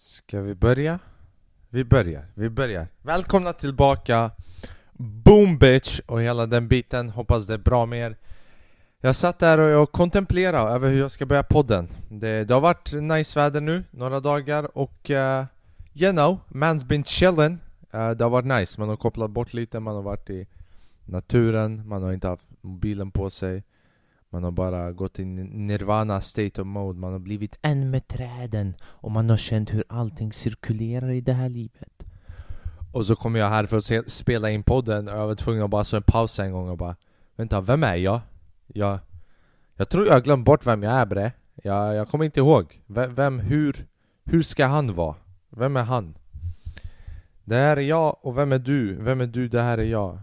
[0.00, 0.98] Ska vi börja?
[1.68, 2.88] Vi börjar, vi börjar.
[3.02, 4.30] Välkomna tillbaka.
[4.92, 8.16] Boom bitch och hela den biten, hoppas det är bra med er.
[9.00, 11.88] Jag satt där och jag kontemplerade över hur jag ska börja podden.
[12.08, 15.44] Det, det har varit nice väder nu, några dagar och uh,
[15.94, 17.58] You know, man's been chillin'
[17.94, 20.46] uh, Det har varit nice, man har kopplat bort lite, man har varit i
[21.04, 23.62] naturen, man har inte haft mobilen på sig
[24.30, 28.08] man har bara gått in i nirvana state of mode, man har blivit en med
[28.08, 32.04] träden och man har känt hur allting cirkulerar i det här livet.
[32.92, 35.62] Och så kom jag här för att se, spela in podden och jag var tvungen
[35.62, 36.96] att bara så en paus en gång och bara
[37.38, 38.20] Vänta, vem är jag?
[38.66, 38.98] Jag,
[39.76, 41.32] jag tror jag har glömt bort vem jag är bre.
[41.62, 42.82] Jag, jag kommer inte ihåg.
[42.86, 43.86] Vem, vem, hur,
[44.24, 45.14] hur ska han vara?
[45.50, 46.14] Vem är han?
[47.44, 48.96] Det här är jag och vem är du?
[48.96, 49.48] Vem är du?
[49.48, 50.18] Det här är jag.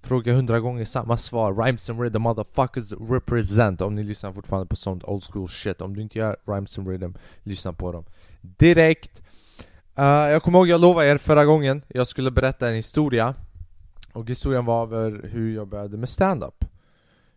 [0.00, 1.64] Fråga hundra gånger samma svar.
[1.64, 3.80] Rhymes and rhythm motherfuckers represent.
[3.80, 5.80] Om ni lyssnar fortfarande på sånt old school shit.
[5.80, 8.04] Om du inte gör rhymes and rhythm, lyssna på dem.
[8.40, 9.22] Direkt!
[9.98, 13.34] Uh, jag kommer ihåg, jag lovade er förra gången, jag skulle berätta en historia.
[14.12, 16.64] Och historien var över hur jag började med stand-up.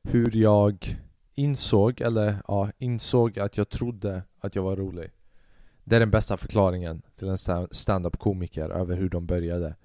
[0.04, 1.00] Hur jag
[1.36, 5.12] insåg, eller ja, insåg att jag trodde att jag var rolig.
[5.84, 9.76] Det är den bästa förklaringen till en stand-up komiker över hur de började.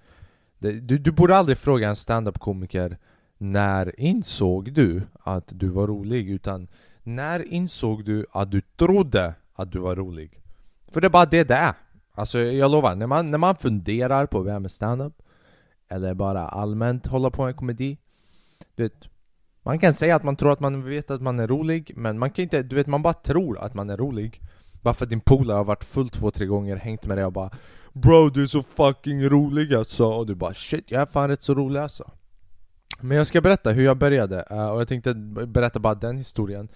[0.58, 2.98] Du, du borde aldrig fråga en stand-up komiker
[3.38, 6.30] När insåg du att du var rolig?
[6.30, 6.68] Utan
[7.02, 10.40] när insåg du att du trodde att du var rolig?
[10.92, 11.74] För det är bara det det är
[12.12, 15.22] Alltså jag lovar, när man, när man funderar på vem är stand-up
[15.88, 17.98] Eller bara allmänt hålla på med komedi
[18.74, 19.08] Du vet
[19.62, 22.30] Man kan säga att man tror att man vet att man är rolig Men man
[22.30, 24.40] kan inte, du vet man bara tror att man är rolig
[24.82, 27.32] Bara för att din polare har varit full två, tre gånger, hängt med dig och
[27.32, 27.50] bara
[28.02, 30.06] Bro du är så fucking rolig alltså.
[30.06, 32.10] Och du bara shit jag är fan rätt så rolig alltså.
[33.00, 35.14] Men jag ska berätta hur jag började uh, Och jag tänkte
[35.46, 36.68] berätta bara den historien.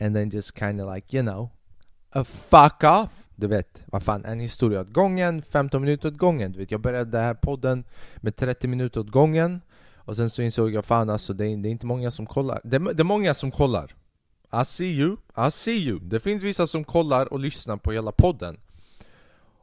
[0.00, 1.50] And then just kinda like you know
[2.10, 3.26] A fuck off!
[3.34, 6.52] Du vet, vad fan, en historia åt gången, 15 minuter åt gången.
[6.52, 7.84] Du vet, jag började den här podden
[8.16, 9.60] med 30 minuter åt gången.
[9.96, 12.60] Och sen så insåg jag fan alltså, det är, det är inte många som kollar.
[12.64, 13.94] Det, det är många som kollar.
[14.62, 15.98] I see you, I see you.
[15.98, 18.56] Det finns vissa som kollar och lyssnar på hela podden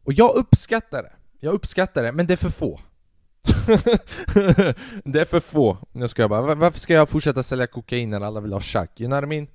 [0.04, 2.80] och jag uppskattar det, jag uppskattar det, men det är för få.
[5.04, 8.22] Det är för få, nu ska jag bara, varför ska jag fortsätta sälja kokain när
[8.22, 9.02] alla vill ha tjack?
[9.02, 9.48] You know what I mean?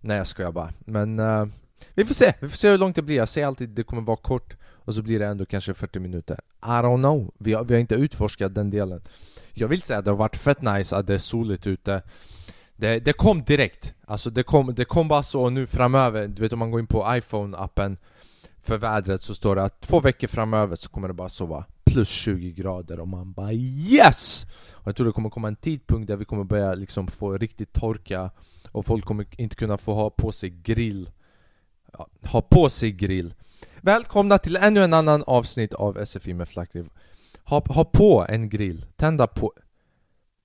[0.00, 1.46] Nej jag skojar bara, men uh,
[1.94, 3.82] vi får se, vi får se hur långt det blir, jag säger alltid att det
[3.82, 4.56] kommer vara kort
[4.88, 6.40] och så blir det ändå kanske 40 minuter.
[6.62, 9.02] I don't know, vi har, vi har inte utforskat den delen.
[9.52, 12.02] Jag vill säga att det har varit fett nice att det är soligt ute.
[12.76, 16.52] Det, det kom direkt, alltså det kom, det kom bara så nu framöver, du vet
[16.52, 17.96] om man går in på iPhone-appen
[18.68, 22.08] för vädret så står det att två veckor framöver så kommer det bara sova plus
[22.08, 24.46] 20 grader och man bara yes!
[24.72, 27.72] Och jag tror det kommer komma en tidpunkt där vi kommer börja liksom få riktigt
[27.72, 28.30] torka
[28.72, 31.10] och folk kommer inte kunna få ha på sig grill
[31.92, 33.34] ja, Ha på sig grill
[33.80, 36.88] Välkomna till ännu en annan avsnitt av SFI med Flackriv
[37.44, 39.52] ha, ha på en grill, tända på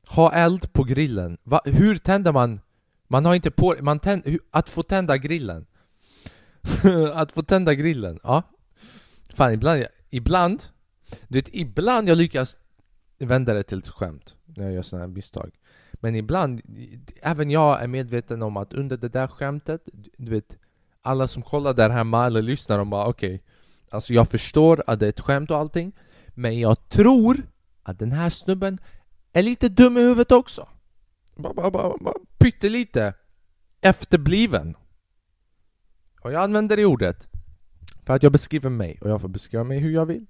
[0.07, 1.61] Ha eld på grillen Va?
[1.65, 2.59] Hur tänder man?
[3.07, 3.75] Man har inte på...
[3.81, 5.65] Man tänd, att få tända grillen
[7.13, 8.43] att få tända grillen, ja.
[9.33, 10.63] Fan ibland, ibland
[11.27, 12.57] Du vet, ibland jag lyckas
[13.19, 15.51] vända det till ett skämt När jag gör sådana här misstag.
[15.93, 16.61] Men ibland,
[17.21, 19.81] även jag är medveten om att under det där skämtet
[20.17, 20.57] Du vet
[21.01, 23.39] Alla som kollar där hemma eller lyssnar, de bara okej okay,
[23.89, 25.91] Alltså jag förstår att det är ett skämt och allting
[26.27, 27.37] Men jag tror
[27.83, 28.79] att den här snubben
[29.33, 30.67] är lite dum i huvudet också.
[31.35, 33.13] Bara, bara, bara, bara pyttelite
[33.81, 34.75] efterbliven
[36.23, 37.27] och jag använder det ordet
[38.05, 40.25] för att jag beskriver mig och jag får beskriva mig hur jag vill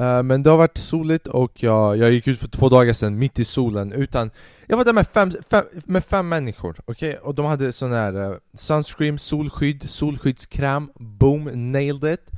[0.00, 3.18] uh, Men det har varit soligt och jag, jag gick ut för två dagar sedan
[3.18, 4.30] mitt i solen utan
[4.66, 7.08] Jag var där med fem, fem med fem människor, okej?
[7.08, 7.20] Okay?
[7.22, 12.30] Och de hade sån här uh, sunscreen, solskydd, solskyddskräm, boom, nailed it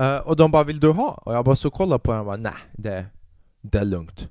[0.00, 2.26] uh, Och de bara 'Vill du ha?' Och jag bara så kollade på dem och
[2.26, 3.06] bara 'Nej, det,
[3.62, 4.28] det är lugnt'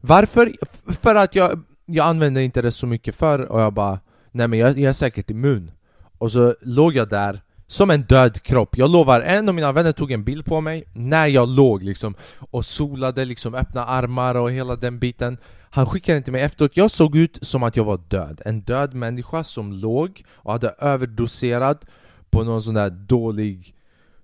[0.00, 0.52] Varför?
[0.92, 4.00] För att jag, jag använder inte det så mycket förr och jag bara
[4.32, 5.70] 'Nej men jag, jag är säkert immun'
[6.18, 9.92] Och så låg jag där som en död kropp, jag lovar, en av mina vänner
[9.92, 14.50] tog en bild på mig när jag låg liksom och solade, liksom öppna armar och
[14.50, 15.38] hela den biten.
[15.70, 18.42] Han skickade inte mig efteråt, jag såg ut som att jag var död.
[18.44, 21.84] En död människa som låg och hade överdoserat
[22.30, 23.74] på någon sån där dålig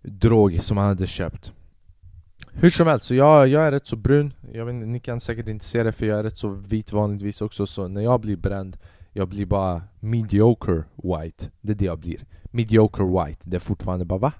[0.02, 1.52] drog som han hade köpt.
[2.52, 4.32] Hur som helst, så jag, jag är rätt så brun.
[4.52, 7.43] Jag vet, Ni kan säkert inte se det för jag är rätt så vit vanligtvis
[7.43, 8.76] också så när jag blir bränd
[9.16, 11.50] jag blir bara mediocre white.
[11.61, 12.26] Det är det jag blir.
[12.44, 13.50] Mediocre white.
[13.50, 14.32] Det är fortfarande bara va?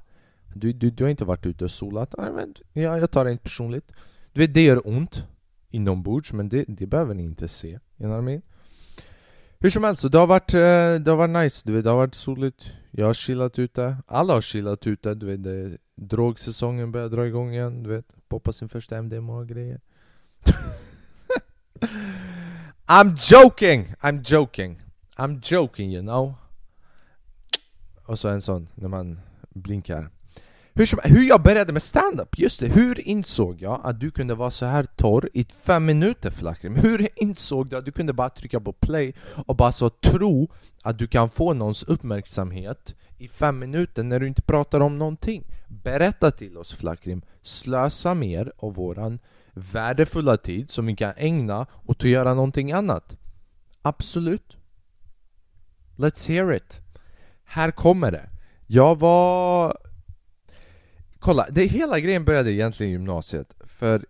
[0.55, 2.15] Du, du, du har inte varit ute och solat?
[2.19, 3.93] Nej, men, ja, jag tar det inte personligt.
[4.33, 5.27] Du vet, det gör ont
[5.71, 7.69] inombords men det, det behöver ni inte se.
[7.69, 8.43] You know what I mean?
[9.59, 11.97] Hur som helst, det har varit, eh, det har varit nice, du vet, det har
[11.97, 12.73] varit soligt.
[12.91, 17.53] Jag har chillat ute, alla har chillat ute, du vet det, Drogsäsongen börjar dra igång
[17.53, 19.81] igen, du vet Poppa sin första MDMA och grejer
[22.87, 23.95] I'm joking!
[24.03, 24.81] I'm joking!
[25.17, 26.35] I'm joking you know
[28.05, 29.21] Och så en sån när man
[29.51, 30.11] blinkar
[30.75, 34.35] hur, som, hur jag började med stand-up, just det, hur insåg jag att du kunde
[34.35, 36.77] vara så här torr i fem minuter Flakrim?
[36.77, 39.15] Hur insåg du att du kunde bara trycka på play
[39.47, 40.53] och bara så tro
[40.83, 45.45] att du kan få någons uppmärksamhet i fem minuter när du inte pratar om någonting?
[45.69, 49.19] Berätta till oss Flakrim, slösa mer av våran
[49.55, 53.17] värdefulla tid som vi kan ägna åt att göra någonting annat.
[53.83, 54.57] Absolut.
[55.97, 56.81] Let's hear it.
[57.45, 58.31] Här kommer det.
[58.67, 59.77] Jag var
[61.19, 64.07] Kolla, det hela grejen började egentligen i gymnasiet För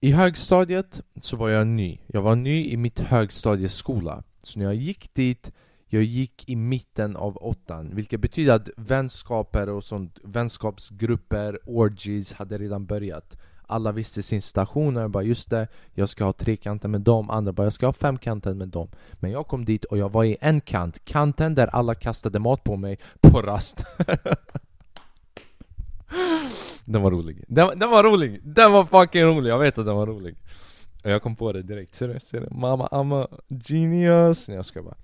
[0.00, 4.74] i högstadiet så var jag ny Jag var ny i mitt högstadieskola Så när jag
[4.74, 5.52] gick dit
[5.86, 12.58] Jag gick i mitten av åttan Vilket betyder att vänskaper och sånt Vänskapsgrupper, orgies hade
[12.58, 13.36] redan börjat
[13.70, 17.30] alla visste sin station och jag bara just det, jag ska ha trekanten med dem,
[17.30, 18.88] andra bara jag ska ha femkanten med dem.
[19.12, 22.64] Men jag kom dit och jag var i en kant, kanten där alla kastade mat
[22.64, 23.84] på mig på rast.
[26.84, 27.44] Den var rolig.
[27.48, 28.40] Den, den, var rolig!
[28.42, 30.36] Den var fucking rolig, jag vet att den var rolig.
[31.04, 32.20] Och jag kom på det direkt, ser du?
[32.20, 32.48] Ser du?
[32.50, 34.48] Mamma, I'm a genius!
[34.48, 34.96] Nej jag ska bara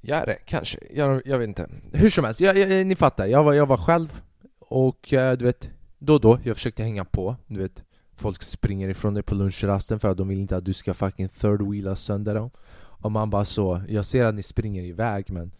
[0.00, 3.26] Jag är det, kanske, jag, jag vet inte Hur som helst, jag, jag, ni fattar,
[3.26, 4.20] jag var, jag var själv
[4.58, 7.82] Och eh, du vet, då och då, jag försökte hänga på Du vet,
[8.16, 11.28] folk springer ifrån dig på lunchrasten för att de vill inte att du ska fucking
[11.28, 12.50] third wheela sönder dem.
[12.78, 15.52] Och man bara så, jag ser att ni springer iväg men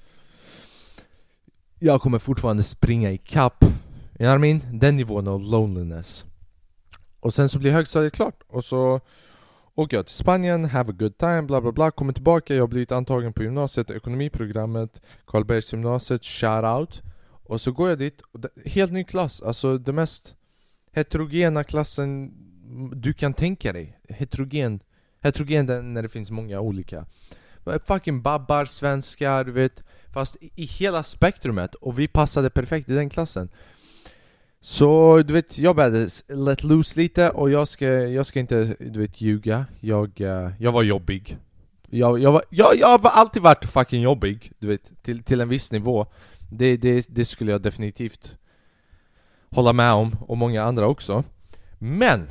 [1.78, 3.64] Jag kommer fortfarande springa i kapp.
[3.64, 3.70] You
[4.18, 4.78] know what I mean?
[4.78, 6.24] Den nivån av loneliness.
[7.20, 9.00] Och sen så blir högstadiet klart och så
[9.74, 11.90] åker jag till Spanien, have a good time, bla bla bla.
[11.90, 17.02] Kommer tillbaka, jag har blivit antagen på gymnasiet, ekonomiprogrammet Karlbergsgymnasiet, shoutout
[17.48, 20.36] och så går jag dit, och det, helt ny klass, alltså den mest
[20.92, 22.32] heterogena klassen
[22.92, 23.98] du kan tänka dig.
[24.08, 24.80] Heterogen,
[25.20, 27.06] heterogen när det finns många olika.
[27.66, 29.82] Eh, fucking babbar, svenskar, du vet.
[30.12, 33.48] Fast i hela spektrumet, och vi passade perfekt i den klassen.
[34.60, 39.00] Så du vet, jag började let loose lite och jag ska, jag ska inte du
[39.00, 39.66] vet, ljuga.
[39.80, 41.38] Jag, eh, jag var jobbig.
[41.90, 45.48] Jag, jag, var, jag, jag har alltid varit fucking jobbig, du vet, till, till en
[45.48, 46.06] viss nivå
[46.50, 48.36] det, det, det skulle jag definitivt
[49.50, 51.24] hålla med om, och många andra också
[51.78, 52.26] Men!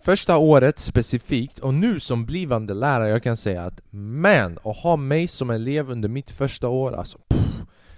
[0.00, 4.58] Första året specifikt, och nu som blivande lärare, jag kan säga att Men!
[4.64, 7.40] Att ha mig som elev under mitt första år, alltså pff,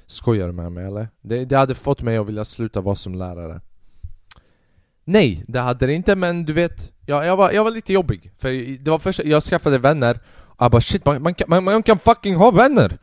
[0.06, 1.08] Skojar du med mig eller?
[1.22, 3.60] Det, det hade fått mig att vilja sluta vara som lärare
[5.04, 8.32] Nej, det hade det inte men du vet jag, jag, var, jag var lite jobbig
[8.36, 11.64] För det var första, jag skaffade vänner och jag bara shit, man, man, kan, man,
[11.64, 12.98] man kan fucking ha vänner!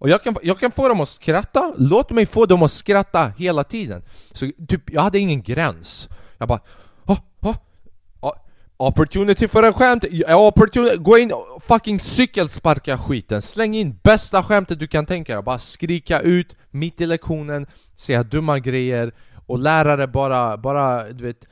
[0.00, 3.32] Och jag kan, jag kan få dem att skratta, låt mig få dem att skratta
[3.36, 4.02] hela tiden.
[4.32, 6.08] Så typ, jag hade ingen gräns.
[6.38, 6.60] Jag bara
[7.06, 7.56] oh, oh,
[8.20, 8.32] oh,
[8.76, 10.04] Opportunity för en skämt,
[10.34, 13.42] opportunity, gå in och fucking cykelsparka skiten.
[13.42, 18.22] Släng in bästa skämtet du kan tänka dig, bara skrika ut mitt i lektionen Säga
[18.22, 19.12] dumma grejer
[19.46, 21.48] och lärare bara, bara du vet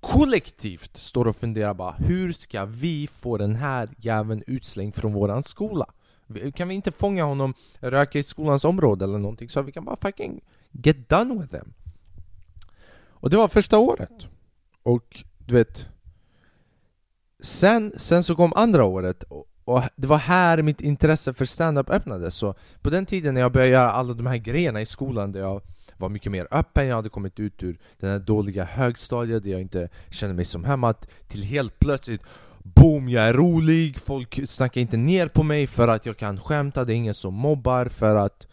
[0.00, 5.42] kollektivt står och funderar bara Hur ska vi få den här jäveln utslängd från våran
[5.42, 5.86] skola?
[6.54, 9.96] Kan vi inte fånga honom röka i skolans område eller någonting så vi kan bara
[9.96, 10.40] fucking
[10.70, 11.72] get done with them?
[13.08, 14.28] Och det var första året
[14.82, 15.88] Och du vet
[17.42, 19.24] Sen, sen så kom andra året
[19.64, 23.52] och det var här mitt intresse för stand-up öppnades så på den tiden när jag
[23.52, 25.62] började göra alla de här grejerna i skolan där jag
[25.96, 29.60] var mycket mer öppen, jag hade kommit ut ur den här dåliga högstadiet där jag
[29.60, 30.92] inte kände mig som hemma
[31.28, 32.22] till helt plötsligt
[32.62, 36.84] Boom, jag är rolig, folk snackar inte ner på mig för att jag kan skämta,
[36.84, 38.46] det är ingen som mobbar för att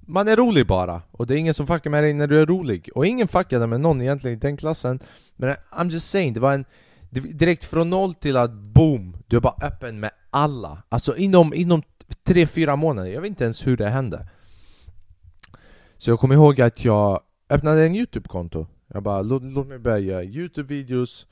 [0.00, 2.46] man är rolig bara, och det är ingen som fuckar med dig när du är
[2.46, 2.88] rolig.
[2.94, 5.00] Och ingen fuckade med någon egentligen i den klassen.
[5.36, 6.64] Men I'm just saying, det var en
[7.10, 10.82] Direkt från noll till att boom, du är bara öppen med alla.
[10.88, 11.82] Alltså inom, inom
[12.24, 14.28] 3-4 månader, jag vet inte ens hur det hände.
[15.98, 17.20] Så jag kommer ihåg att jag
[17.50, 18.66] öppnade en Youtube-konto.
[18.86, 21.26] Jag bara låt, låt mig börja göra Youtube-videos.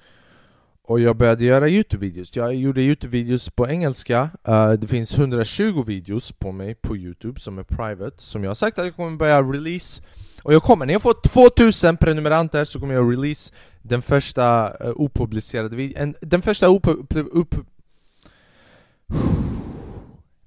[0.89, 2.31] Och jag började göra Youtube-videos.
[2.33, 4.31] Jag gjorde Youtube-videos på engelska.
[4.49, 8.55] Uh, Det finns 120 videos på mig på Youtube som är private Som jag har
[8.55, 10.03] sagt att jag kommer börja release.
[10.43, 14.93] Och jag kommer, när jag får 2000 prenumeranter så kommer jag release den första uh,
[14.97, 17.65] opublicerade videon Den första opublicerade...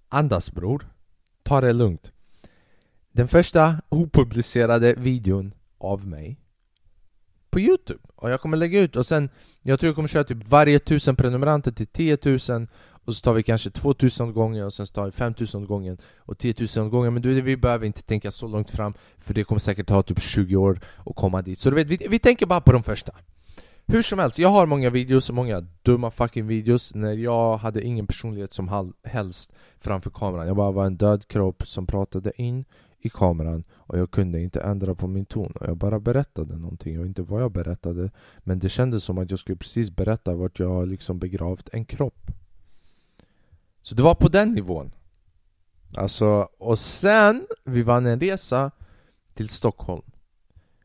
[0.09, 0.87] Andas bror.
[1.43, 2.11] Ta det lugnt.
[3.11, 6.40] Den första opublicerade videon av mig
[7.51, 7.99] på Youtube.
[8.15, 9.29] Och jag kommer lägga ut och sen
[9.61, 12.67] Jag tror jag kommer köra typ varje tusen prenumeranter till 10 000
[13.05, 16.55] och så tar vi kanske 2000 gånger och sen tar vi 5000 gånger och 10
[16.77, 17.09] 000 gånger.
[17.09, 20.21] Men du, vi behöver inte tänka så långt fram för det kommer säkert ta typ
[20.21, 21.59] 20 år att komma dit.
[21.59, 23.13] Så du vet, vi, vi tänker bara på de första.
[23.87, 28.07] Hur som helst, jag har många videos, många dumma fucking videos när jag hade ingen
[28.07, 30.47] personlighet som helst framför kameran.
[30.47, 32.65] Jag bara var en död kropp som pratade in
[33.01, 36.93] i kameran och jag kunde inte ändra på min ton och jag bara berättade någonting,
[36.93, 40.35] jag vet inte vad jag berättade men det kändes som att jag skulle precis berätta
[40.35, 42.31] vart jag liksom begravt en kropp.
[43.81, 44.91] Så det var på den nivån.
[45.95, 48.71] Alltså, och sen, vi vann en resa
[49.33, 50.01] till Stockholm.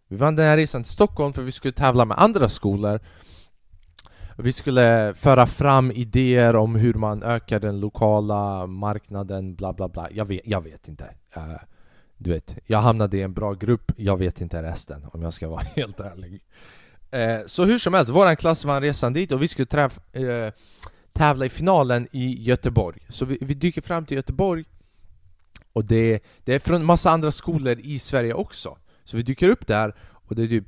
[0.08, 3.00] Vi vann den här resan till Stockholm för vi skulle tävla med andra skolor.
[4.38, 10.08] Vi skulle föra fram idéer om hur man ökar den lokala marknaden, bla bla bla.
[10.10, 11.04] Jag vet, jag vet inte.
[11.36, 11.56] Uh,
[12.18, 15.48] du vet, jag hamnade i en bra grupp, jag vet inte resten om jag ska
[15.48, 16.40] vara helt ärlig.
[17.10, 20.52] Eh, Så hur som helst, våran klass vann resan dit och vi skulle träff, eh,
[21.12, 22.98] tävla i finalen i Göteborg.
[23.08, 24.64] Så vi, vi dyker fram till Göteborg
[25.72, 28.78] och det, det är från massa andra skolor i Sverige också.
[29.04, 30.64] Så vi dyker upp där och det är typ,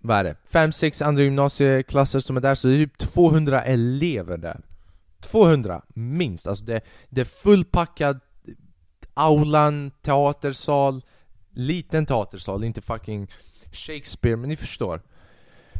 [0.00, 0.36] vad är det?
[0.50, 4.60] 5-6 andra gymnasieklasser som är där, så det är typ 200 elever där.
[5.20, 8.20] 200 minst, alltså det, det är fullpackad
[9.18, 11.02] aulan, teatersal,
[11.54, 13.28] liten teatersal, inte fucking
[13.72, 15.02] Shakespeare, men ni förstår.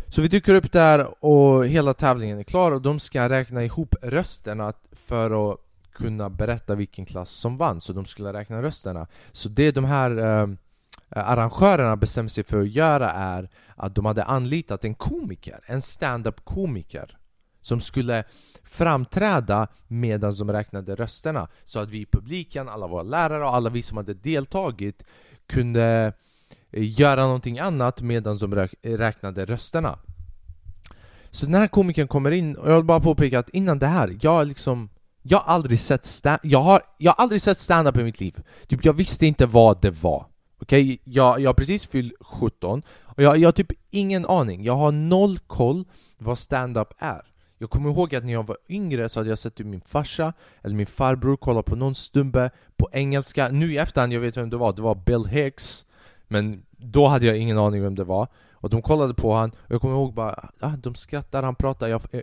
[0.09, 3.95] Så vi dyker upp där och hela tävlingen är klar och de ska räkna ihop
[4.03, 5.59] rösterna för att
[5.93, 9.07] kunna berätta vilken klass som vann, så de skulle räkna rösterna.
[9.33, 10.49] Så det de här eh,
[11.11, 16.45] arrangörerna bestämde sig för att göra är att de hade anlitat en komiker, en stand-up
[16.45, 17.18] komiker
[17.69, 18.25] som skulle
[18.65, 23.71] framträda medan de räknade rösterna så att vi i publiken, alla våra lärare och alla
[23.71, 25.05] vi som hade deltagit
[25.47, 26.13] kunde
[26.71, 29.99] eh, göra någonting annat medan de räknade rösterna.
[31.31, 34.17] Så den här komikern kommer in, och jag vill bara påpeka att innan det här,
[34.21, 34.89] jag liksom
[35.23, 38.43] Jag har aldrig sett stand jag har, jag har aldrig sett stand-up i mitt liv.
[38.67, 40.27] Typ jag visste inte vad det var.
[40.63, 40.99] Okej, okay?
[41.05, 44.93] jag, jag har precis fyllt 17 och jag, jag har typ ingen aning, jag har
[44.93, 45.85] noll koll
[46.19, 47.23] vad stand-up är
[47.59, 50.33] jag kommer ihåg att när jag var yngre så hade jag sett typ min farsa
[50.63, 53.49] eller min farbror kolla på någon stumbe på engelska.
[53.49, 55.87] Nu i efterhand, jag vet vem det var, det var Bill Hicks.
[56.29, 58.29] Men då hade jag ingen aning vem det var.
[58.53, 59.51] Och de kollade på han.
[59.51, 61.89] Och jag kommer ihåg bara ah, De skrattar, han pratar.
[61.89, 62.21] Jag, eh,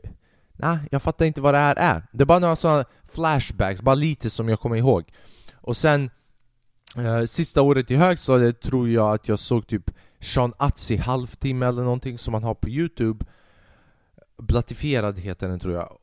[0.53, 2.07] nah, jag fattar inte vad det här är.
[2.11, 5.03] Det är bara några sådana flashbacks, bara lite som jag kommer ihåg.
[5.55, 6.09] Och sen
[6.97, 11.83] eh, Sista året i högstadiet tror jag att jag såg typ Sean Atzi halvtimme eller
[11.83, 13.25] någonting som han har på youtube.
[14.37, 15.97] Blattifierad heter den tror jag.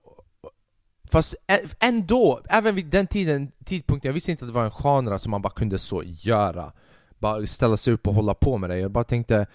[1.11, 1.35] Fast
[1.81, 5.31] ändå, även vid den tiden, tidpunkten, jag visste inte att det var en genre som
[5.31, 6.73] man bara kunde så göra.
[7.19, 9.47] Bara ställa sig upp och hålla på med det, jag bara tänkte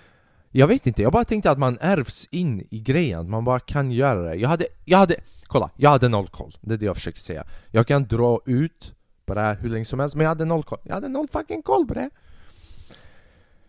[0.51, 3.91] Jag vet inte, jag bara tänkte att man ärvs in i grejen, man bara kan
[3.91, 4.36] göra det.
[4.36, 5.15] Jag hade, jag hade,
[5.48, 7.43] kolla, jag hade noll koll, det är det jag försöker säga.
[7.72, 8.93] Jag kan dra ut
[9.25, 10.79] på det här hur länge som helst, men jag hade noll koll.
[10.84, 12.10] Jag hade noll fucking koll på det.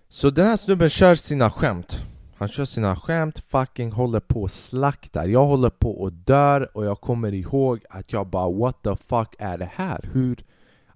[0.08, 2.04] Så den här snubben kör sina skämt
[2.38, 5.26] han kör sina skämt, fucking håller på och slaktar.
[5.26, 9.34] Jag håller på och dör och jag kommer ihåg att jag bara what the fuck
[9.38, 10.10] är det här?
[10.12, 10.44] Hur?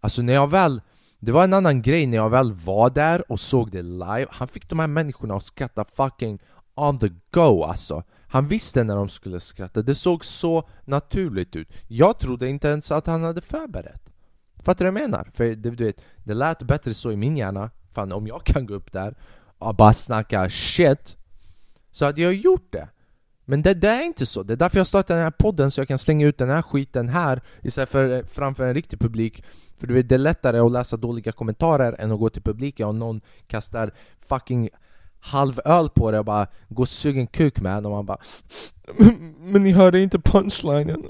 [0.00, 0.80] Alltså när jag väl
[1.18, 4.26] Det var en annan grej när jag väl var där och såg det live.
[4.30, 6.38] Han fick de här människorna att skratta fucking
[6.74, 8.02] on the go alltså.
[8.28, 11.72] Han visste när de skulle skratta, det såg så naturligt ut.
[11.88, 14.12] Jag trodde inte ens att han hade förberett.
[14.62, 15.30] Fattar du vad jag menar?
[15.32, 17.70] För du vet, det lät bättre så i min hjärna.
[17.90, 19.14] Fan om jag kan gå upp där
[19.58, 21.16] och bara snacka shit
[21.92, 22.88] så hade jag gjort det.
[23.44, 25.80] Men det, det, är inte så, det är därför jag startade den här podden så
[25.80, 29.44] jag kan slänga ut den här skiten här istället för eh, framför en riktig publik.
[29.78, 32.88] För du vet, det är lättare att läsa dåliga kommentarer än att gå till publiken
[32.88, 33.94] och någon kastar
[34.28, 34.68] fucking
[35.20, 38.18] halv öl på dig och bara går sugen kuk med och man bara
[39.38, 41.02] Men ni hörde inte punchlinen.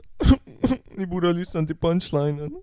[0.97, 2.63] Ni borde ha lyssnat till punchlinen.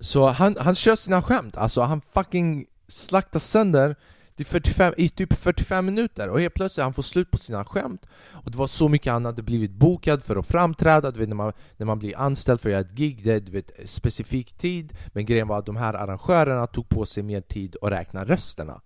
[0.00, 3.96] Så han, han kör sina skämt, alltså han fucking slaktar sönder
[4.40, 8.06] i, 45, i typ 45 minuter och helt plötsligt han får slut på sina skämt.
[8.32, 11.36] Och det var så mycket han hade blivit bokad för att framträda, du vet när
[11.36, 14.52] man, när man blir anställd för att göra ett gig, det är du vet, specifik
[14.52, 14.92] tid.
[15.06, 18.80] Men grejen var att de här arrangörerna tog på sig mer tid och räkna rösterna.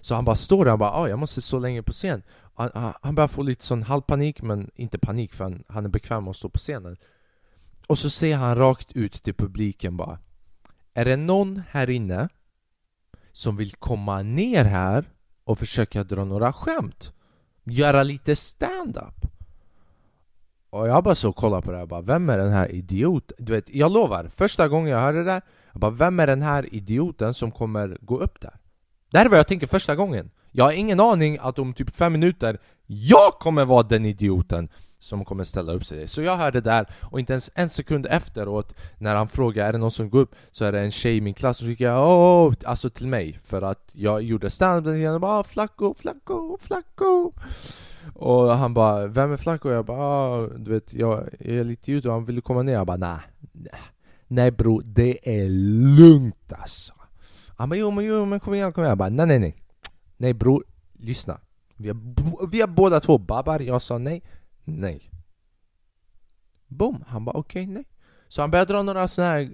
[0.00, 2.22] Så han bara står där och bara ah, jag måste stå länge på scen.
[2.54, 6.24] Han, han börjar få lite sån halvpanik, men inte panik för han, han är bekväm
[6.24, 6.96] med att stå på scenen.
[7.86, 10.18] Och så säger han rakt ut till publiken bara
[10.94, 12.28] Är det någon här inne
[13.32, 15.04] som vill komma ner här
[15.44, 17.12] och försöka dra några skämt
[17.64, 19.26] Göra lite stand-up
[20.70, 23.36] Och jag bara så och kollade på det här, bara, vem är den här idioten?
[23.40, 26.42] Du vet, jag lovar, första gången jag hörde det där jag bara, Vem är den
[26.42, 28.54] här idioten som kommer gå upp där?
[29.10, 31.90] Det här är vad jag tänker första gången Jag har ingen aning att om typ
[31.90, 34.68] fem minuter Jag kommer vara den idioten
[35.02, 36.08] som kommer ställa upp sig.
[36.08, 39.78] Så jag hörde där, och inte ens en sekund efteråt När han frågar är det
[39.78, 40.34] någon som går upp?
[40.50, 43.62] Så är det en tjej i min klass och tycker åh, alltså till mig För
[43.62, 47.32] att jag gjorde stand-up och bara ah, Flacco, Flacco, Flacco!
[48.14, 49.70] Och han bara, vem är Flacco?
[49.70, 52.72] Jag bara, ah, du vet, jag är lite ute och han ville komma ner.
[52.72, 53.80] Jag bara, nej,
[54.28, 55.48] nej bror, det är
[55.98, 56.94] lugnt alltså.
[57.56, 58.90] Han bara, jo men, jo, men kom igen, kom igen.
[58.90, 59.56] Jag bara, nej nej nej.
[60.16, 61.40] Nej bror, lyssna.
[61.76, 64.22] Vi har, vi har båda två babbar, jag sa nej,
[64.64, 65.10] nej.
[66.66, 67.04] Boom!
[67.06, 67.88] Han bara okej, okay, nej.
[68.28, 69.50] Så han började dra några sådana här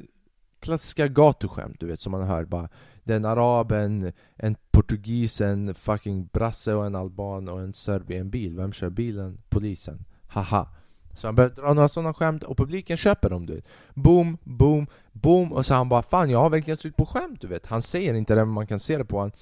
[0.61, 2.69] klassiska gatuskämt du vet som man hör bara.
[3.05, 8.31] Den araben, en portugis, en fucking brasse och en alban och en serb i en
[8.31, 8.57] bil.
[8.57, 9.39] Vem kör bilen?
[9.49, 10.05] Polisen.
[10.27, 10.69] Haha.
[11.15, 13.69] Så han började dra några sådana skämt och publiken köper dem du vet.
[13.95, 15.53] Boom, boom, boom.
[15.53, 17.67] Och så han bara Fan jag har verkligen slut på skämt du vet.
[17.67, 19.33] Han säger inte det men man kan se det på honom.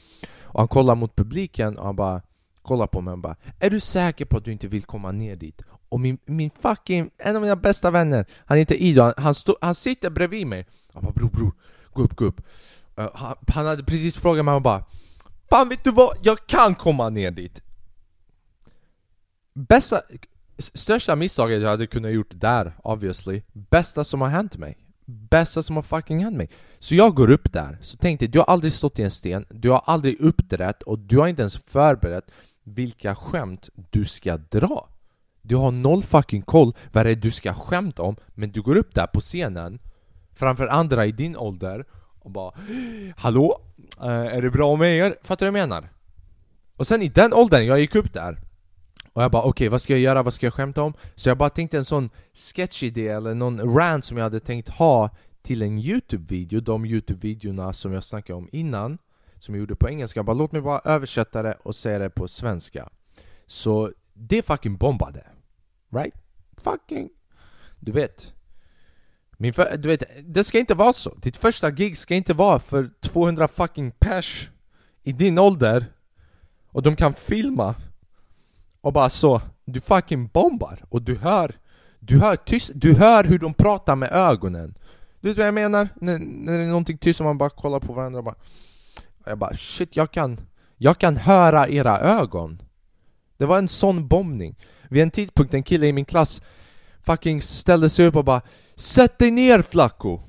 [0.42, 2.23] Och han kollar mot publiken och han bara
[2.66, 5.37] kollar på mig och bara Är du säker på att du inte vill komma ner
[5.37, 5.62] dit?
[5.88, 9.56] Och min, min fucking, en av mina bästa vänner, han heter Ido, han, han, stå,
[9.61, 11.52] han sitter bredvid mig Han bara bror bror,
[11.92, 12.40] gå upp, gå upp
[13.00, 14.85] uh, han, han, hade precis frågat mig och bara
[15.50, 16.16] Fan vet du vad?
[16.23, 17.62] Jag kan komma ner dit!
[19.54, 20.00] Bästa,
[20.58, 25.76] största misstaget jag hade kunnat gjort där, obviously Bästa som har hänt mig Bästa som
[25.76, 28.99] har fucking hänt mig Så jag går upp där, så tänkte du har aldrig stått
[28.99, 32.30] i en sten Du har aldrig uppträtt och du har inte ens förberett
[32.66, 34.88] vilka skämt du ska dra.
[35.42, 38.76] Du har noll fucking koll vad det är du ska skämta om, men du går
[38.76, 39.78] upp där på scenen
[40.35, 41.85] framför andra i din ålder
[42.20, 42.52] och bara
[43.16, 43.61] Hallå?
[44.00, 45.16] Eh, är det bra med er?
[45.23, 45.88] Fattar du vad jag menar?
[46.76, 48.38] Och sen i den åldern, jag gick upp där
[49.12, 50.23] och jag bara okej, okay, vad ska jag göra?
[50.23, 50.94] Vad ska jag skämta om?
[51.14, 55.11] Så jag bara tänkte en sån sketchidé eller någon rant som jag hade tänkt ha
[55.42, 58.99] till en Youtube-video, de Youtube-videorna som jag snackade om innan
[59.38, 62.28] som jag gjorde på engelska, bara låt mig bara översätta det och säga det på
[62.28, 62.88] svenska.
[63.47, 65.26] Så det fucking bombade.
[65.93, 66.14] Right?
[66.57, 67.09] Fucking.
[67.81, 68.35] Du vet.
[69.38, 71.14] Min för, du vet, det ska inte vara så.
[71.14, 74.50] Ditt första gig ska inte vara för 200 fucking pers
[75.02, 75.85] i din ålder
[76.69, 77.75] och de kan filma
[78.81, 81.57] och bara så, du fucking bombar och du hör
[82.06, 84.75] du hör, tyst, du hör hur de pratar med ögonen.
[85.21, 85.89] Du vet vad jag menar?
[85.95, 88.34] När, när det är någonting tyst och man bara kollar på varandra och bara
[89.26, 90.41] jag bara shit, jag kan,
[90.76, 92.62] jag kan höra era ögon.
[93.36, 94.56] Det var en sån bombning.
[94.91, 96.43] Vid en tidpunkt, en kille i min klass
[97.06, 98.43] fucking ställde sig upp och bara
[98.76, 100.21] Sätt dig ner Flacco!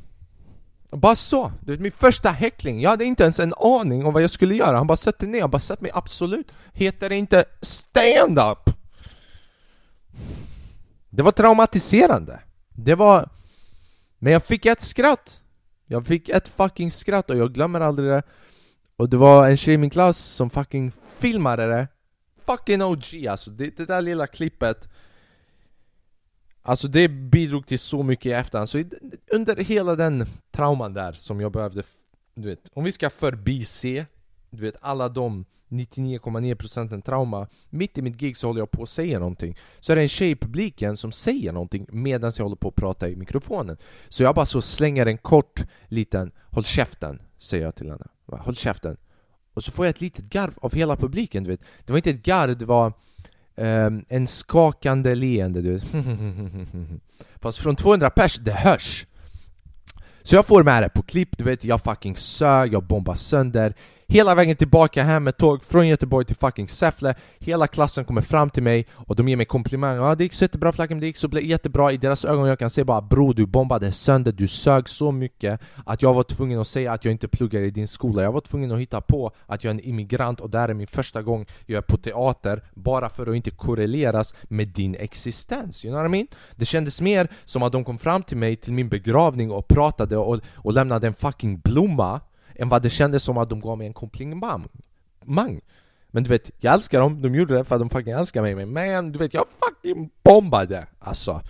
[0.91, 4.23] Bara så, du vet min första häckling, jag hade inte ens en aning om vad
[4.23, 7.15] jag skulle göra Han bara sätt dig ner, jag bara sätt mig absolut Heter det
[7.15, 8.69] inte stand-up?
[11.09, 13.29] Det var traumatiserande Det var...
[14.19, 15.43] Men jag fick ett skratt
[15.85, 18.23] Jag fick ett fucking skratt och jag glömmer aldrig det
[18.97, 21.87] och det var en tjej i min klass som fucking filmade det.
[22.45, 24.87] Fucking OG alltså, det, det där lilla klippet
[26.61, 28.83] Alltså det bidrog till så mycket i efterhand, så
[29.31, 31.83] under hela den trauman där som jag behövde
[32.35, 34.05] Du vet, om vi ska förbise
[34.49, 38.89] Du vet alla de 99,9% trauma Mitt i mitt gig så håller jag på att
[38.89, 39.57] säga någonting.
[39.79, 42.75] Så är det en tjej i publiken som säger någonting medan jag håller på att
[42.75, 43.77] prata i mikrofonen.
[44.09, 48.55] Så jag bara så slänger en kort liten Håll käften, säger jag till henne Håll
[48.55, 48.97] käften.
[49.53, 51.61] Och så får jag ett litet garv av hela publiken, du vet.
[51.85, 52.93] Det var inte ett garv, det var
[53.55, 55.83] um, en skakande leende, du vet.
[57.41, 59.05] Fast från 200 pers, det hörs!
[60.23, 63.75] Så jag får med det på klipp, du vet, jag fucking sög, jag bombar sönder
[64.09, 67.15] Hela vägen tillbaka hem med tåg från Göteborg till fucking Säffle.
[67.39, 70.01] Hela klassen kommer fram till mig och de ger mig komplimanger.
[70.01, 71.91] Ja det gick så jättebra Flacken, det gick så jättebra.
[71.91, 75.61] I deras ögon jag kan se bara Bro du bombade sönder, du sög så mycket
[75.85, 78.21] Att jag var tvungen att säga att jag inte pluggar i din skola.
[78.21, 80.73] Jag var tvungen att hitta på att jag är en immigrant och det här är
[80.73, 85.85] min första gång jag är på teater Bara för att inte korreleras med din existens,
[85.85, 86.27] you know what I mean?
[86.55, 90.17] Det kändes mer som att de kom fram till mig till min begravning och pratade
[90.17, 92.21] och, och lämnade en fucking blomma
[92.57, 94.69] än vad det kändes som att de gav mig en komplimang.
[96.11, 98.65] Men du vet, jag älskar dem, de gjorde det för att de fucking älskar mig
[98.65, 101.41] Men du vet, jag fucking bombade alltså.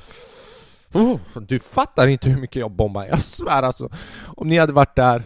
[0.93, 3.89] Oh, Du fattar inte hur mycket jag bombade, jag svär alltså.
[4.25, 5.23] Om ni hade varit där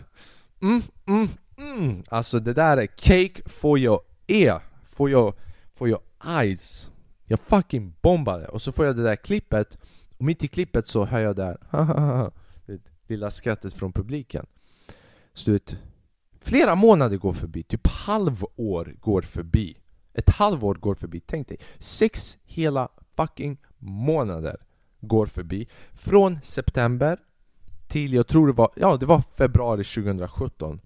[0.61, 2.03] mm, mm, mm.
[2.09, 5.33] Alltså det där är cake for your ear For your,
[5.73, 6.91] for your eyes.
[7.25, 8.47] Jag fucking bombade.
[8.47, 9.77] Och så får jag det där klippet
[10.17, 11.57] Och mitt i klippet så hör jag där
[12.65, 14.45] det lilla skrattet från publiken.
[15.33, 15.75] Slut.
[16.39, 19.77] Flera månader går förbi, typ halvår går förbi.
[20.13, 21.57] Ett halvår går förbi, tänk dig.
[21.79, 24.55] Sex hela fucking månader
[25.01, 25.67] går förbi.
[25.93, 27.19] Från september
[27.87, 30.79] till, jag tror det var, ja det var februari 2017.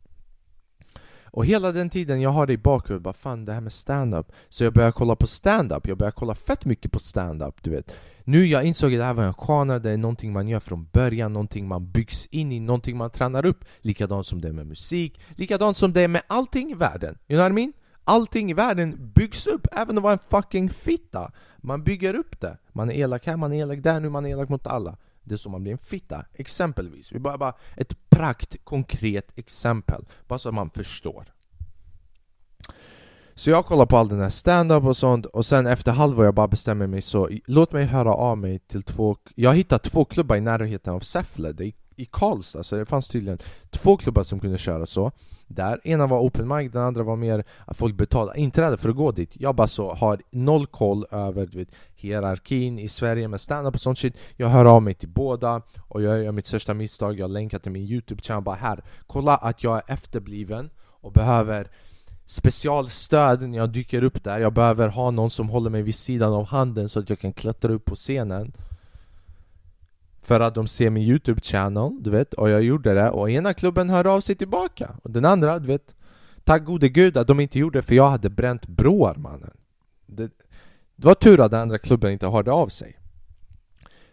[1.35, 4.31] Och hela den tiden jag har det i bakhuvudet, bara fan det här med stand-up.
[4.49, 7.95] Så jag började kolla på stand-up, jag började kolla fett mycket på stand-up du vet.
[8.23, 10.87] Nu jag insåg att det här var en genre, det är någonting man gör från
[10.93, 13.65] början, någonting man byggs in i, någonting man tränar upp.
[13.81, 17.37] Likadant som det är med musik, likadant som det är med allting i världen, you
[17.37, 17.73] know what I mean?
[18.03, 21.31] Allting i världen byggs upp, även om det var en fucking fitta.
[21.57, 24.29] Man bygger upp det, man är elak här, man är elak där, nu man är
[24.29, 26.25] elak mot alla det är så man blir en fitta.
[26.33, 31.35] Exempelvis, vi bara, bara ett prakt konkret exempel, bara så att man förstår.
[33.37, 36.33] Så jag kollar på all den här stand-up och sånt och sen efter halvår jag
[36.35, 40.35] bara bestämmer mig så Låt mig höra av mig till två Jag hittar två klubbar
[40.35, 43.37] i närheten av Säffle, det är i Karlstad, så det fanns tydligen
[43.69, 45.11] två klubbar som kunde köra så
[45.47, 45.87] där.
[45.87, 49.11] Ena var open mic, den andra var mer att folk betalade inträde för att gå
[49.11, 49.31] dit.
[49.33, 53.81] Jag bara så har noll koll över du vet, hierarkin i Sverige med stand-up och
[53.81, 54.17] sånt shit.
[54.37, 57.19] Jag hör av mig till båda och jag gör mitt största misstag.
[57.19, 58.83] Jag länkar till min youtube-channel bara här.
[59.07, 60.69] Kolla att jag är efterbliven
[61.01, 61.71] och behöver
[62.25, 64.39] specialstöd när jag dyker upp där.
[64.39, 67.33] Jag behöver ha någon som håller mig vid sidan av handen så att jag kan
[67.33, 68.53] klättra upp på scenen.
[70.25, 73.89] För att de ser min youtube-channel, du vet, och jag gjorde det och ena klubben
[73.89, 75.95] hörde av sig tillbaka och den andra, du vet
[76.45, 79.57] Tack gode gud att de inte gjorde det för jag hade bränt broar mannen.
[80.05, 80.31] Det,
[80.95, 82.99] det var tur att den andra klubben inte hörde av sig.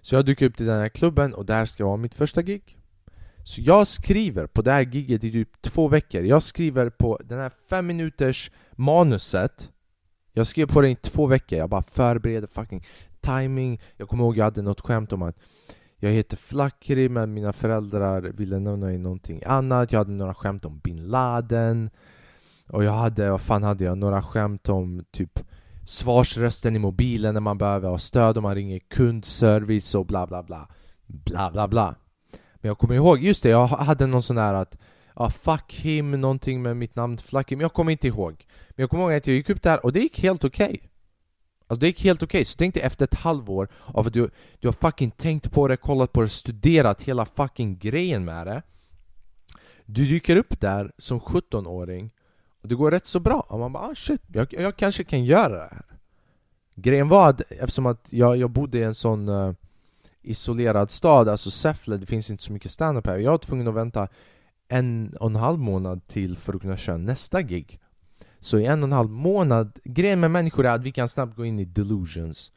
[0.00, 2.78] Så jag dyker upp till den här klubben och där ska vara mitt första gig.
[3.44, 6.22] Så jag skriver på det här giget i typ två veckor.
[6.22, 9.70] Jag skriver på den här fem minuters manuset.
[10.32, 12.84] Jag skrev på det i två veckor, jag bara förbereder fucking
[13.20, 13.80] timing.
[13.96, 15.36] Jag kommer ihåg jag hade något skämt om att
[16.04, 19.92] jag heter Flakri, men mina föräldrar ville nämna mig någonting annat.
[19.92, 21.90] Jag hade några skämt om bin Laden.
[22.68, 23.98] Och jag hade, vad fan hade jag?
[23.98, 25.40] Några skämt om typ
[25.84, 30.42] svarsrösten i mobilen när man behöver ha stöd och man ringer kundservice och bla bla
[30.42, 30.68] bla.
[31.06, 31.94] Bla bla bla.
[32.54, 34.76] Men jag kommer ihåg, just det, jag hade någon sån här att
[35.16, 38.46] Ja, fuck him, någonting med mitt namn Flackri, men jag kommer inte ihåg.
[38.68, 40.66] Men jag kommer ihåg att jag gick upp där och det gick helt okej.
[40.66, 40.88] okay.
[41.72, 42.44] Alltså det gick helt okej, okay.
[42.44, 44.30] så tänk dig efter ett halvår av att du,
[44.60, 48.62] du har fucking tänkt på det, kollat på det, studerat hela fucking grejen med det.
[49.86, 52.10] Du dyker upp där som 17-åring
[52.62, 53.46] och det går rätt så bra.
[53.48, 55.84] Och man bara ah, shit, jag, jag kanske kan göra det här.
[56.74, 59.54] Grejen var att eftersom att jag, jag bodde i en sån uh,
[60.22, 63.18] isolerad stad, alltså Säffle, det finns inte så mycket standup här.
[63.18, 64.08] Jag var tvungen att vänta
[64.68, 67.80] en och en halv månad till för att kunna köra nästa gig
[68.42, 71.36] så i en och en halv månad, grejen med människor är att vi kan snabbt
[71.36, 72.52] gå in i delusions.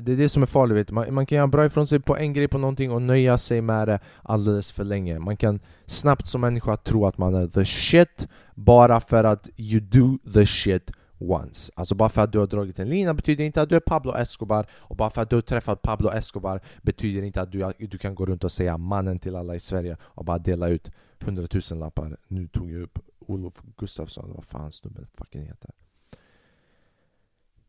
[0.00, 2.16] Det är det som är farligt, vet man, man kan göra bra ifrån sig på
[2.16, 5.18] en grej på någonting och nöja sig med det alldeles för länge.
[5.18, 9.80] Man kan snabbt som människa tro att man är the shit bara för att you
[9.80, 11.72] do the shit once.
[11.74, 14.14] Alltså bara för att du har dragit en lina betyder inte att du är Pablo
[14.14, 17.98] Escobar Och bara för att du har träffat Pablo Escobar betyder inte att du, du
[17.98, 21.78] kan gå runt och säga mannen till alla i Sverige och bara dela ut hundratusen
[21.78, 22.16] lappar.
[22.28, 25.70] Nu tog jag upp Olof Gustafsson, vad fan snubben fucking heter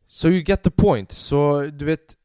[0.07, 2.15] So you get the point, så du vet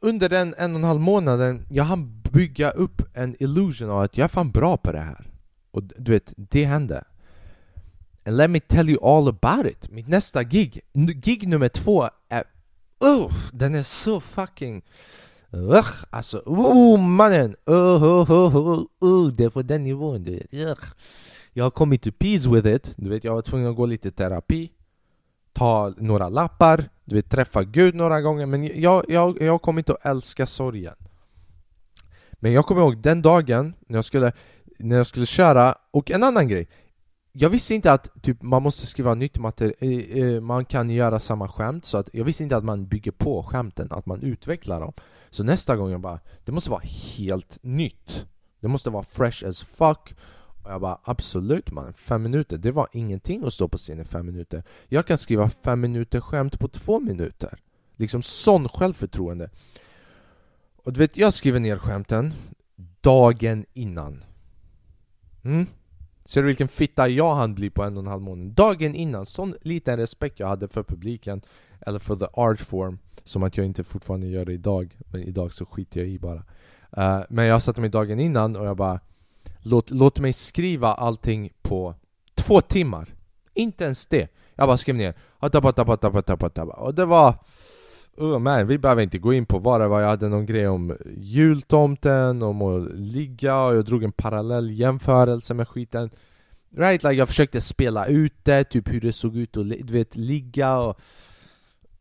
[0.00, 4.16] Under den en och en halv månaden, jag hann bygga upp en illusion av att
[4.16, 5.30] jag är fan bra på det här
[5.70, 7.04] Och du vet, det hände
[8.24, 12.44] And let me tell you all about it Mitt nästa gig, gig nummer två är...
[13.04, 14.82] Uh, den är så fucking...
[15.54, 17.56] Uh, alltså, oh mannen!
[17.70, 20.54] Uh, uh, uh, uh, uh, det är på den nivån du vet.
[20.54, 20.74] Uh.
[21.52, 24.10] Jag har kommit to peace with it, du vet jag var tvungen att gå lite
[24.10, 24.72] terapi.
[25.52, 28.46] Ta några lappar, du vet träffa Gud några gånger.
[28.46, 30.94] Men jag, jag, jag har kommit att älska sorgen.
[32.32, 34.32] Men jag kommer ihåg den dagen när jag skulle,
[34.78, 36.68] när jag skulle köra, och en annan grej.
[37.32, 41.20] Jag visste inte att typ, man måste skriva nytt material, eh, eh, man kan göra
[41.20, 41.84] samma skämt.
[41.84, 44.92] Så att Jag visste inte att man bygger på skämten, att man utvecklar dem.
[45.30, 46.82] Så nästa gång jag bara, det måste vara
[47.16, 48.26] helt nytt.
[48.60, 50.14] Det måste vara fresh as fuck
[50.62, 54.04] och jag bara absolut man, fem minuter, det var ingenting att stå på scen i
[54.04, 54.62] fem minuter.
[54.88, 57.58] Jag kan skriva fem minuter skämt på två minuter.
[57.96, 59.50] Liksom sån självförtroende.
[60.76, 62.34] Och du vet, jag skriver ner skämten
[63.00, 64.24] dagen innan.
[65.44, 65.66] Mm?
[66.24, 68.52] Ser du vilken fitta jag hann bli på en och en halv månad?
[68.52, 71.40] Dagen innan, sån liten respekt jag hade för publiken
[71.80, 75.52] Eller för the art form Som att jag inte fortfarande gör det idag Men idag
[75.52, 76.42] så skiter jag i bara.
[76.98, 79.00] Uh, Men jag satte mig dagen innan och jag bara
[79.62, 81.94] Låt, låt mig skriva allting på
[82.34, 83.14] två timmar.
[83.54, 84.28] Inte ens det.
[84.54, 85.14] Jag bara skrev ner.
[85.38, 87.28] Och det var...
[88.20, 90.00] Uh, oh man, vi behöver inte gå in på vad det var.
[90.00, 93.62] Jag hade någon grej om jultomten, om att ligga.
[93.62, 96.10] Och jag drog en parallell jämförelse med skiten.
[96.76, 100.16] Right, like jag försökte spela ut det, typ hur det såg ut att du vet,
[100.16, 101.00] ligga och...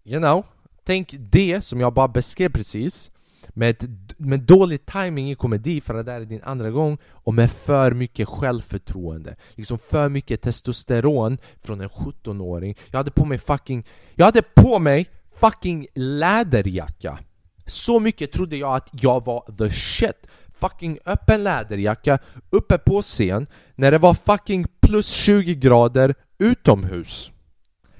[0.03, 0.45] You know.
[0.83, 3.11] Tänk det som jag bara beskrev precis
[3.53, 7.33] med, ett, med dålig timing i komedi för det där är din andra gång och
[7.33, 9.35] med för mycket självförtroende.
[9.55, 13.85] Liksom för mycket testosteron från en 17-åring Jag hade på mig fucking...
[14.15, 15.05] Jag hade på mig
[15.39, 17.19] fucking läderjacka.
[17.65, 20.27] Så mycket trodde jag att jag var the shit.
[20.53, 27.31] Fucking öppen läderjacka uppe på scen när det var fucking plus 20 grader utomhus.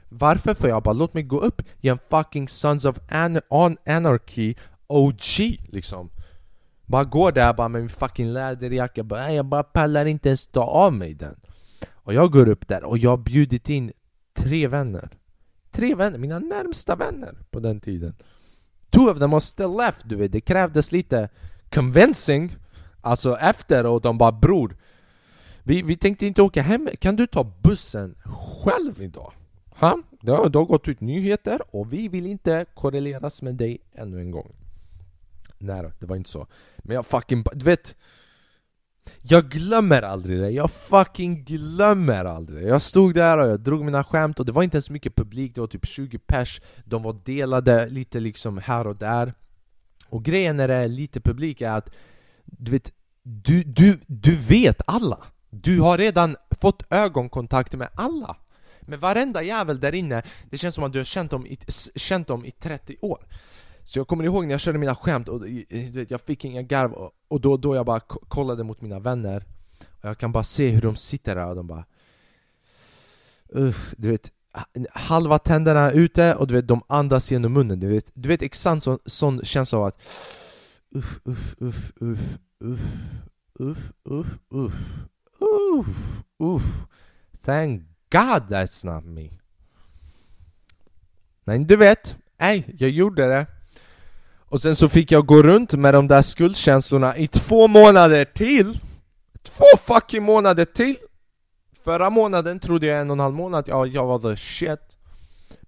[0.10, 0.54] Varför?
[0.54, 3.40] För jag bara låt mig gå upp i en fucking Sons of An
[3.86, 4.56] Anarchy
[4.92, 6.10] OG liksom.
[6.86, 10.64] Bara går där bara med min fucking läderjacka, bara, jag bara pallar inte ens ta
[10.64, 11.36] av mig den.
[11.90, 13.92] Och jag går upp där och jag har bjudit in
[14.38, 15.10] tre vänner.
[15.72, 18.16] Tre vänner, mina närmsta vänner på den tiden.
[18.90, 21.30] Two of them was still left, du vet, det krävdes lite
[21.70, 22.56] convincing
[23.02, 24.78] Alltså efter och de bara bror
[25.64, 28.16] vi, vi tänkte inte åka hem, kan du ta bussen
[28.64, 29.34] själv idag?
[29.70, 29.98] Ha?
[30.22, 34.20] Det har, det har gått ut nyheter och vi vill inte korreleras med dig ännu
[34.20, 34.56] en gång.
[35.62, 36.48] Nej då, det var inte så.
[36.78, 37.96] Men jag fucking, du vet
[39.22, 44.04] jag glömmer aldrig det, jag fucking glömmer aldrig Jag stod där och jag drog mina
[44.04, 46.62] skämt och det var inte ens mycket publik, det var typ 20 pers.
[46.86, 49.34] De var delade lite liksom här och där.
[50.10, 51.90] Och grejen när det är lite publik är att
[52.46, 52.92] Du vet,
[53.24, 55.18] du, du, du vet alla!
[55.50, 58.38] Du har redan fått ögonkontakt med alla.
[58.82, 61.58] Med varenda jävel där inne, det känns som att du har känt dem i,
[61.96, 63.28] känt dem i 30 år.
[63.84, 65.46] Så jag kommer ihåg när jag körde mina skämt och
[65.94, 69.46] vet, jag fick inga garv och, och då, då jag bara kollade mot mina vänner
[70.02, 71.86] Och jag kan bara se hur de sitter där och de bara
[73.56, 74.32] Uh, du vet
[74.92, 78.42] Halva tänderna är ute och du vet, de andas genom munnen Du vet, du vet
[78.42, 80.02] exakt sån, sån känsla av att
[80.96, 83.12] Uff, uff, uff, uff, uff,
[83.60, 84.76] uff, uff, uff,
[85.40, 86.88] uff, uff.
[87.46, 89.30] Thank God that's not me.
[91.44, 93.48] Men du vet, nej, jag gjorde det.
[94.52, 98.80] Och sen så fick jag gå runt med de där skuldkänslorna i två månader till.
[99.44, 100.96] Två fucking månader till!
[101.84, 104.80] Förra månaden trodde jag en och en halv månad, ja, jag var the shit.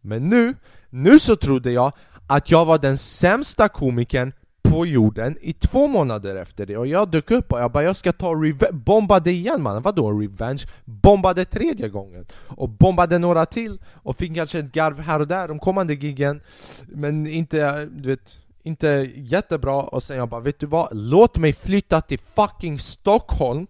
[0.02, 0.56] Men nu,
[0.90, 1.92] nu så trodde jag
[2.28, 6.78] att jag var den sämsta komikern på jorden i två månader efter det.
[6.78, 8.36] Och jag dök upp och jag bara jag ska ta
[8.72, 10.64] bomba det igen mannen, vadå revenge?
[10.86, 12.26] Bombade tredje gången.
[12.48, 13.78] Och bombade några till.
[13.94, 16.42] Och fick kanske ett garv här och där de kommande giggen.
[16.88, 20.90] Men inte, du vet, inte jättebra och sen jag bara vet du vad?
[20.92, 23.68] Låt mig flytta till fucking Stockholm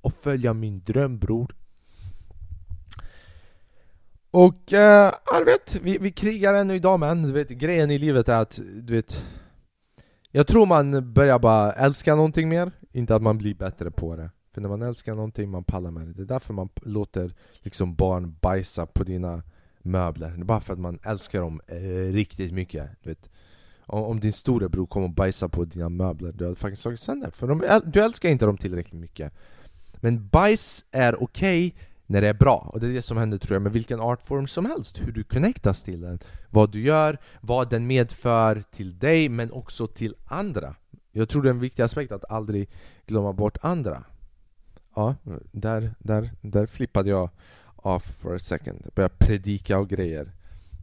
[0.00, 1.54] och följa min dröm bror
[4.30, 8.28] och eh, jag vet, vi, vi krigar ännu idag men du vet, grejen i livet
[8.28, 9.24] är att du vet
[10.30, 14.30] jag tror man börjar bara älska någonting mer, inte att man blir bättre på det
[14.54, 17.94] För när man älskar någonting, man pallar med det Det är därför man låter liksom
[17.94, 19.42] barn bajsa på dina
[19.82, 23.30] möbler Det är bara för att man älskar dem eh, riktigt mycket du vet.
[23.90, 27.46] Om, din storebror kom och bajsade på dina möbler, du hade faktiskt slagit sönder För
[27.48, 29.32] de, du älskar inte dem tillräckligt mycket
[29.94, 32.70] Men bajs är okej okay när det är bra.
[32.72, 35.00] Och det är det som händer tror jag med vilken artform som helst.
[35.00, 36.18] Hur du connectas till den.
[36.50, 40.74] Vad du gör, vad den medför till dig men också till andra.
[41.12, 42.70] Jag tror det är en viktig aspekt att aldrig
[43.06, 44.04] glömma bort andra.
[44.94, 45.14] Ja,
[45.52, 47.30] där, där, där flippade jag
[47.76, 48.90] off for a second.
[48.94, 50.32] Började predika och grejer.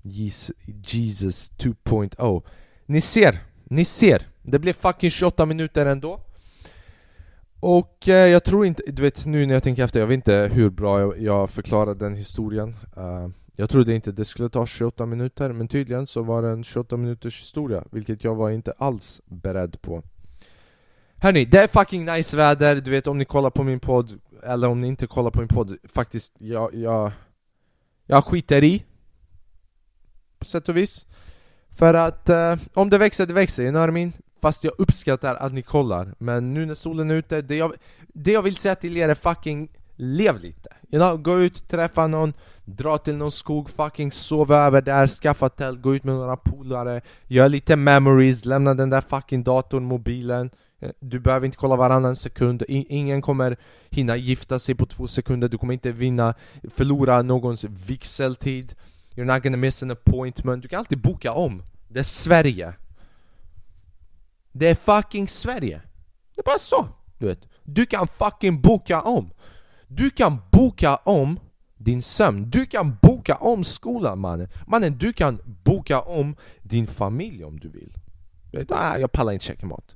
[0.03, 2.43] Jesus 2.0.
[2.85, 4.27] Ni ser, ni ser.
[4.41, 6.21] Det blev fucking 28 minuter ändå.
[7.59, 10.49] Och eh, jag tror inte, du vet nu när jag tänker efter, jag vet inte
[10.53, 15.05] hur bra jag, jag förklarade den historien uh, Jag trodde inte det skulle ta 28
[15.05, 19.21] minuter, men tydligen så var det en 28 minuters historia Vilket jag var inte alls
[19.25, 20.03] beredd på
[21.17, 24.67] Hörni, det är fucking nice väder, du vet om ni kollar på min podd Eller
[24.67, 27.11] om ni inte kollar på min podd, faktiskt, jag, jag,
[28.05, 28.85] jag skiter i
[30.39, 31.05] På sätt och vis
[31.75, 34.13] för att eh, om det växer, det växer, you know what I mean?
[34.41, 36.15] Fast jag uppskattar att ni kollar.
[36.17, 37.73] Men nu när solen är ute, det jag,
[38.07, 40.69] det jag vill säga till er är fucking Lev lite!
[40.91, 42.33] You know, gå ut, träffa någon
[42.65, 47.01] Dra till någon skog, fucking sova över där, skaffa tält, gå ut med några polare
[47.27, 50.49] Gör lite memories, lämna den där fucking datorn, mobilen.
[50.81, 53.57] Eh, du behöver inte kolla varannan sekund, ingen kommer
[53.89, 55.47] hinna gifta sig på två sekunder.
[55.47, 56.33] Du kommer inte vinna,
[56.69, 58.75] förlora någons vigseltid.
[59.15, 62.73] You're not gonna miss an appointment Du kan alltid boka om Det är Sverige
[64.57, 65.81] det är fucking Sverige.
[66.35, 67.39] Det är bara så, du vet.
[67.63, 69.33] Du kan fucking boka om.
[69.87, 71.39] Du kan boka om
[71.77, 72.49] din sömn.
[72.49, 74.47] Du kan boka om skolan mannen.
[74.67, 77.93] Mannen, du kan boka om din familj om du vill.
[78.69, 79.95] Ah, jag pallar inte käka mat.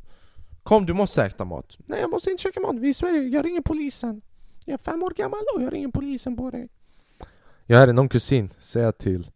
[0.63, 1.77] Kom, du måste äta mat.
[1.85, 2.75] Nej, jag måste inte käka mat.
[2.75, 3.21] Vi är i Sverige.
[3.21, 4.21] Jag ringer polisen.
[4.65, 6.69] Jag är fem år gammal och jag ringer polisen på dig.
[7.71, 9.27] Jag hade någon kusin säga till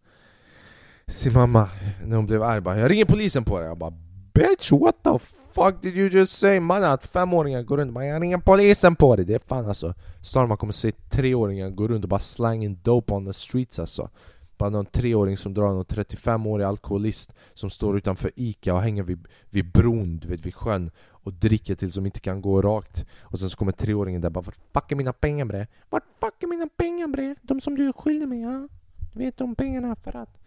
[1.08, 1.70] sin mamma
[2.06, 3.68] när hon blev arg bara, Jag ringer polisen på dig.
[3.68, 3.94] Jag bara
[4.34, 5.20] Bitch what the
[5.54, 6.60] fuck did you just say?
[6.60, 6.92] Mannen!
[6.92, 9.94] att femåringar går runt och bara 'Jag ringer polisen på dig' Det är fan alltså
[10.22, 14.10] Snart man kommer se treåringar gå runt och bara slanging dope on the streets alltså
[14.58, 19.28] bara någon treåring som drar någon 35-årig alkoholist som står utanför Ica och hänger vid,
[19.50, 20.92] vid bron, du vet vid sjön
[21.24, 24.42] och dricker tills de inte kan gå rakt och sen så kommer treåringen där bara
[24.42, 25.68] 'Vart fuck är mina pengar bre?
[25.90, 27.36] Vart fuck är mina pengar bre?
[27.42, 28.68] De som du är skyldig mig, ja?
[29.14, 30.40] Du vet de pengarna för att'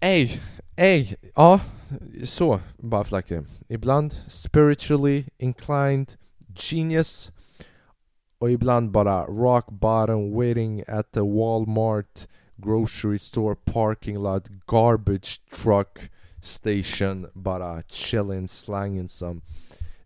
[0.00, 0.40] Ey,
[0.76, 1.60] ey, ja,
[2.24, 6.12] så bara flackar Ibland spiritually inclined
[6.54, 7.32] genius
[8.38, 16.10] och ibland bara rock bottom waiting at the Walmart grocery store parking lot garbage truck
[16.44, 19.40] station bara chilling slanging some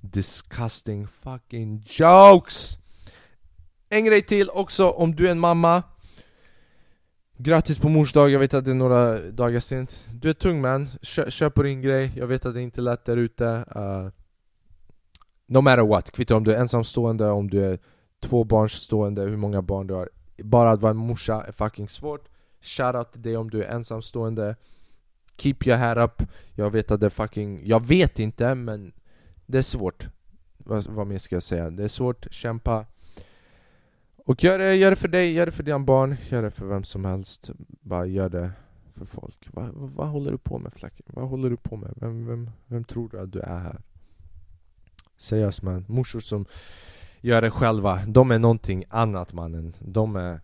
[0.00, 2.78] disgusting fucking jokes!
[3.88, 5.82] En grej till också om du är en mamma
[7.38, 10.04] Grattis på mors dag, jag vet att det är några dagar sent.
[10.12, 12.82] Du är tung man, Kö köp på din grej, jag vet att det inte är
[12.82, 13.64] lätt där ute.
[13.76, 14.10] Uh,
[15.48, 17.78] No matter what, kvittar om du är ensamstående, om du är
[18.22, 20.10] tvåbarnsstående, hur många barn du har.
[20.38, 22.28] Bara att vara en morsa är fucking svårt.
[22.60, 24.56] Shoutout till dig om du är ensamstående.
[25.36, 26.22] Keep your head up
[26.54, 27.60] Jag vet att det är fucking...
[27.64, 28.92] Jag vet inte men
[29.46, 30.08] Det är svårt
[30.58, 31.70] Vad, vad mer ska jag säga?
[31.70, 32.86] Det är svårt, kämpa
[34.16, 36.66] Och gör det, gör det för dig, gör det för dina barn Gör det för
[36.66, 38.50] vem som helst Bara gör det
[38.94, 41.06] för folk Vad, vad, vad håller du på med Flacken?
[41.08, 41.92] Vad håller du på med?
[41.96, 43.80] Vem, vem, vem tror du att du är här?
[45.16, 46.46] Seriöst man, morsor som
[47.20, 50.40] gör det själva, de är någonting annat mannen De är...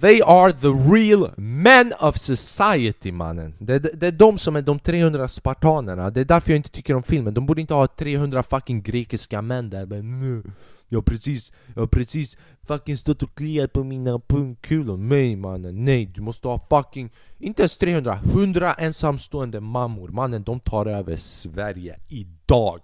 [0.00, 3.54] They are the real men of society mannen.
[3.58, 6.70] Det, det, det, är de som är de 300 spartanerna, det är därför jag inte
[6.70, 7.34] tycker om filmen.
[7.34, 9.86] De borde inte ha 300 fucking grekiska män där.
[9.86, 10.42] Men,
[10.88, 14.96] jag har precis, jag har precis fucking stått och kliat på mina pungkulor.
[14.96, 20.08] Nej mannen, nej du måste ha fucking Inte ens 300, 100 ensamstående mammor.
[20.08, 22.82] Mannen de tar över Sverige idag.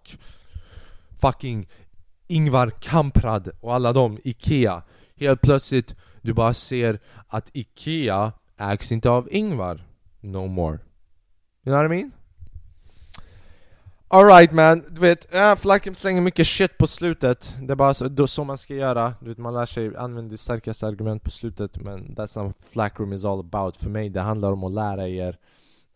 [1.20, 1.68] Fucking
[2.26, 4.82] Ingvar Kamprad och alla de, Ikea.
[5.16, 9.87] Helt plötsligt, du bara ser att Ikea ägs inte av Ingvar
[10.20, 10.78] No more
[11.66, 12.12] You know what I mean?
[14.08, 18.26] Alright man, du vet, äh, Flacken slänger mycket shit på slutet Det är bara så,
[18.26, 21.78] så man ska göra, du vet man lär sig använda det starkaste argument på slutet
[21.78, 25.38] Men that's not Flackroom is all about För mig det handlar om att lära er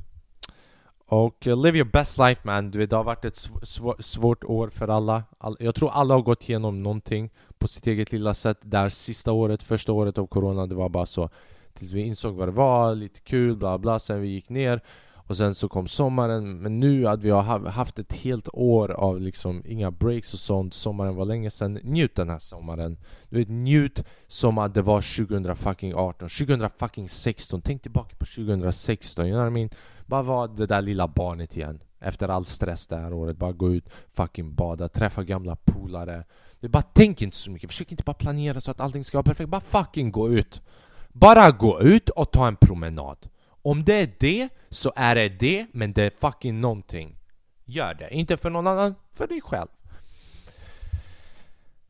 [1.08, 4.44] Och uh, live your best life man, du vet, det har varit ett sv svårt
[4.44, 5.22] år för alla.
[5.38, 8.58] All jag tror alla har gått igenom någonting på sitt eget lilla sätt.
[8.62, 11.30] Där sista året, första året av corona, det var bara så
[11.74, 14.80] tills vi insåg vad det var, lite kul, bla bla, sen vi gick ner
[15.28, 19.20] och sen så kom sommaren, men nu att vi har haft ett helt år av
[19.20, 23.48] liksom inga breaks och sånt Sommaren var länge sedan, njut den här sommaren Du vet,
[23.48, 29.54] njut som att det var 2018, 2016 Tänk tillbaka på 2016, you know what I
[29.54, 29.70] mean?
[30.06, 33.74] Bara vara det där lilla barnet igen Efter all stress det här året, bara gå
[33.74, 36.24] ut, fucking bada, träffa gamla polare
[36.60, 39.24] du Bara tänk inte så mycket, försök inte bara planera så att allting ska vara
[39.24, 40.62] perfekt Bara fucking gå ut
[41.08, 43.28] Bara gå ut och ta en promenad
[43.66, 47.18] om det är det, så är det det, men det är fucking någonting.
[47.64, 48.14] Gör det.
[48.14, 49.68] Inte för någon annan, för dig själv.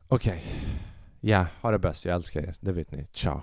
[0.07, 0.37] Okej.
[0.37, 0.69] Okay.
[1.19, 2.05] Ja, ha det bäst.
[2.05, 2.55] Jag älskar er.
[2.59, 3.07] Det vet ni.
[3.13, 3.41] Ciao.